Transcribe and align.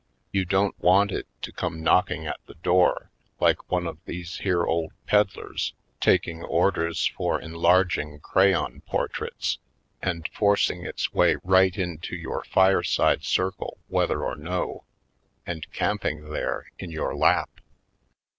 You 0.31 0.45
don't 0.45 0.73
want 0.79 1.11
it 1.11 1.27
to 1.43 1.51
come 1.51 1.83
knocking 1.83 2.25
at 2.25 2.39
the 2.47 2.55
door 2.55 3.11
like 3.39 3.69
one 3.69 3.85
of 3.85 3.99
these 4.05 4.39
here 4.39 4.63
old 4.63 4.93
peddlers 5.05 5.75
taking 5.99 6.43
orders 6.43 7.05
for 7.05 7.39
enlarging 7.39 8.19
crayon 8.19 8.81
portraits 8.87 9.59
and 10.01 10.27
118 10.27 10.31
/. 10.31 10.31
Poindexter^ 10.31 10.37
Colored 10.37 10.37
forcing 10.39 10.85
its 10.87 11.13
way 11.13 11.37
right 11.43 11.77
into 11.77 12.15
your 12.15 12.43
fireside 12.45 13.23
circle 13.23 13.77
whether 13.89 14.23
or 14.23 14.35
no, 14.35 14.85
and 15.45 15.71
camping 15.71 16.31
there 16.31 16.71
in 16.79 16.89
your 16.89 17.15
lap. 17.15 17.61